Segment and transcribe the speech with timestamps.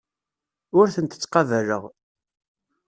[0.79, 1.83] Ur tent-ttqabaleɣ.